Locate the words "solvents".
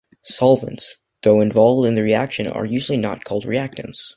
0.23-0.95